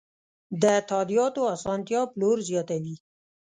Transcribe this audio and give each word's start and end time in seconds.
د 0.61 0.63
تادیاتو 0.89 1.41
اسانتیا 1.55 2.01
پلور 2.11 2.37
زیاتوي. 2.49 2.95